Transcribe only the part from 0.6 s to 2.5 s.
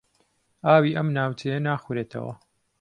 ئاوی ئەم ناوچەیە ناخورێتەوە.